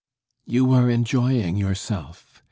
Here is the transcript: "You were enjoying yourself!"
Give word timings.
"You 0.47 0.65
were 0.65 0.89
enjoying 0.89 1.57
yourself!" 1.57 2.39